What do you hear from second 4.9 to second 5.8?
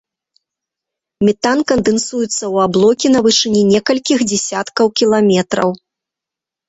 кіламетраў.